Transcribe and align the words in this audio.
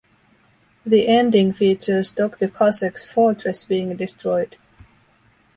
The 0.83 1.07
ending 1.07 1.53
features 1.53 2.09
Doctor 2.09 2.47
Cossack's 2.47 3.05
fortress 3.05 3.63
being 3.65 3.95
destroyed. 3.95 4.57